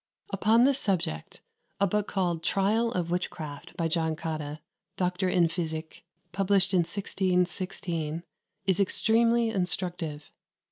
Upon 0.33 0.63
this 0.63 0.79
subject 0.79 1.43
a 1.79 1.85
book 1.85 2.07
called 2.07 2.41
"Tryal 2.41 2.91
of 2.93 3.11
Witchcraft," 3.11 3.77
by 3.77 3.87
John 3.87 4.15
Cotta, 4.15 4.59
"Doctor 4.97 5.29
in 5.29 5.43
Physike," 5.47 6.01
published 6.31 6.73
in 6.73 6.79
1616, 6.79 8.23
is 8.65 8.79
extremely 8.79 9.49
instructive. 9.51 10.31